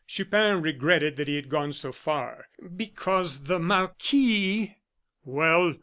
Chupin 0.07 0.63
regretted 0.63 1.15
that 1.17 1.27
he 1.27 1.35
had 1.35 1.47
gone 1.47 1.73
so 1.73 1.91
far. 1.91 2.47
"Because 2.75 3.43
the 3.43 3.59
marquis" 3.59 4.77
"Well?" 5.23 5.75